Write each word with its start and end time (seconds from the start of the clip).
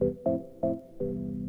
This 0.00 0.14
is 0.26 1.47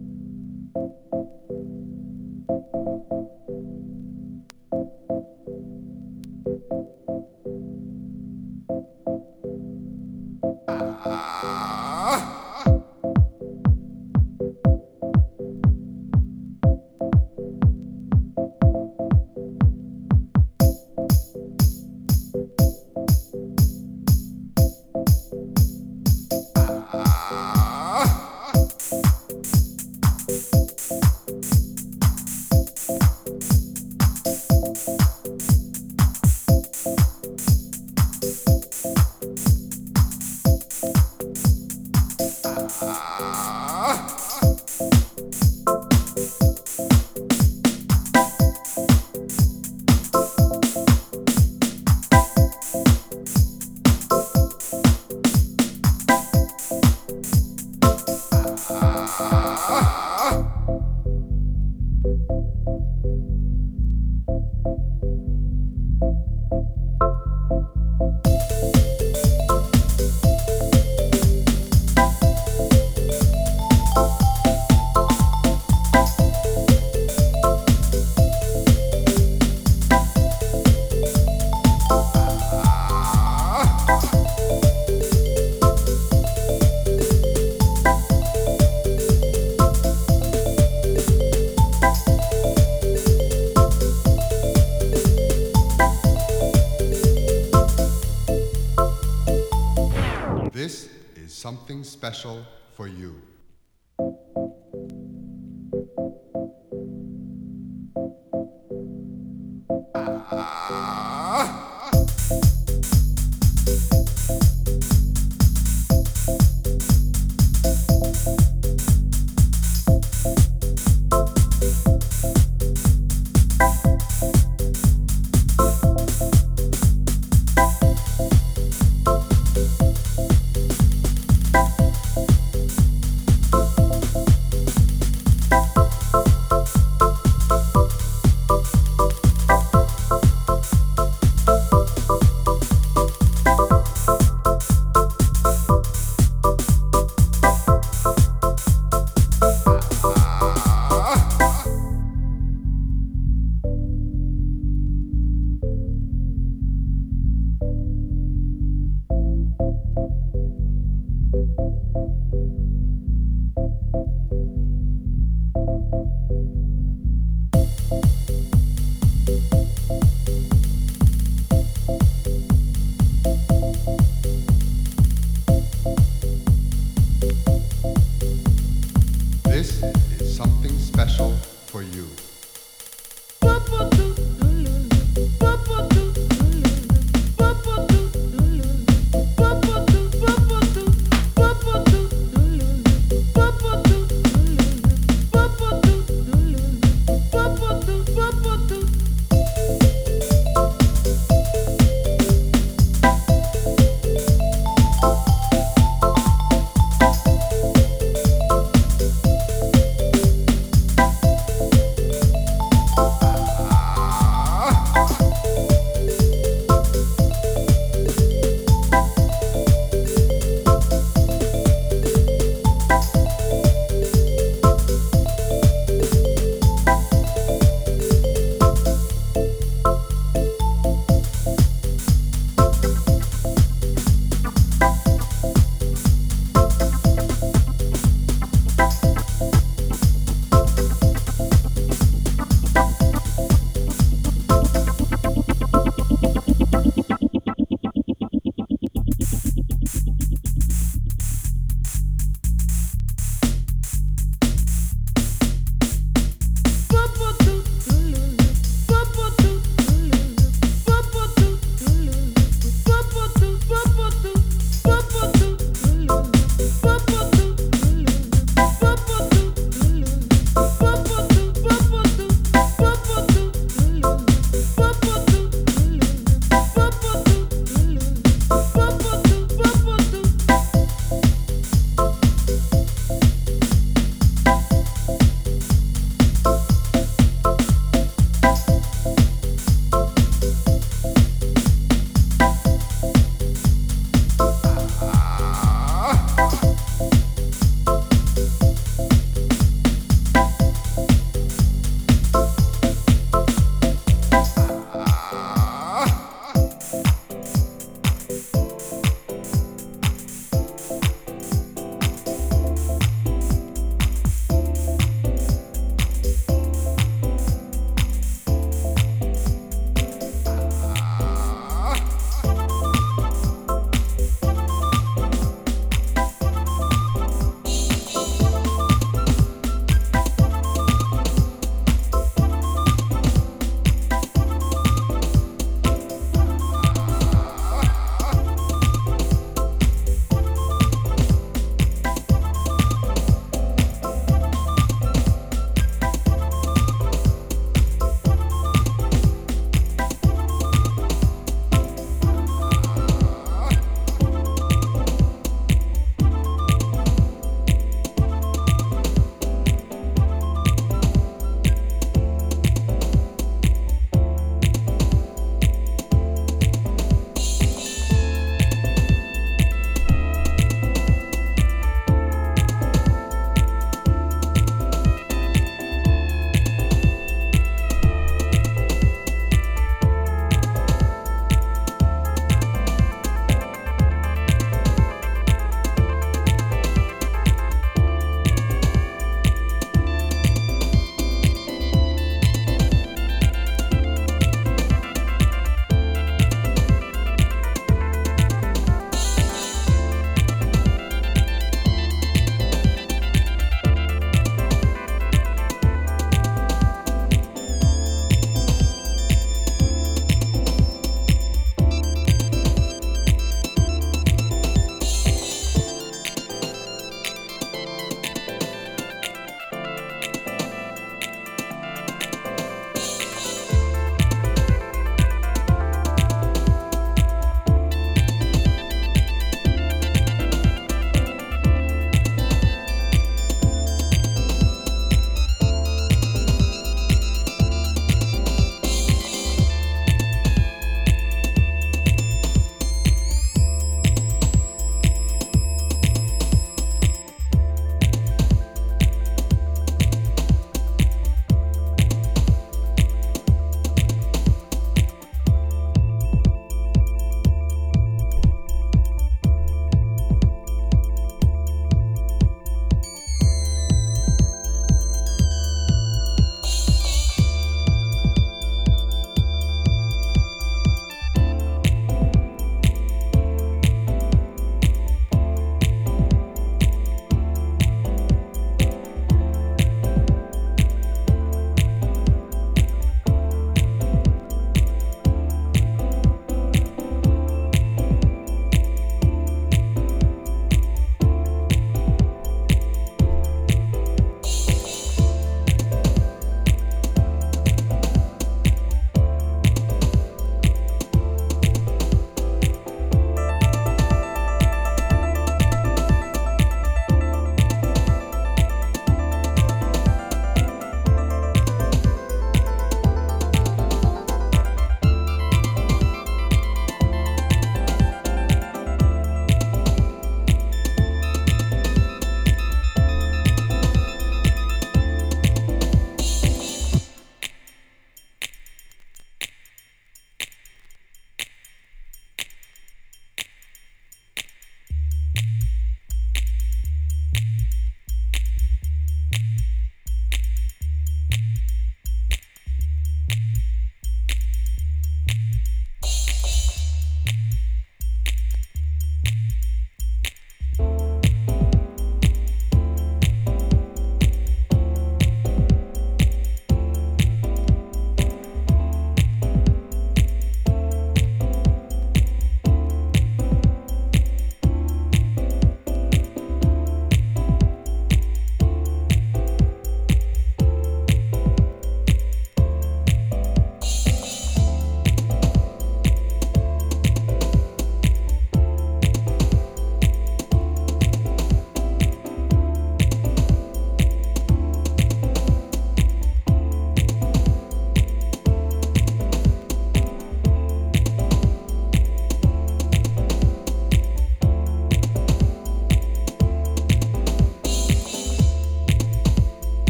something 101.50 101.83
special 101.83 102.45
for 102.75 102.88
you. 102.88 103.16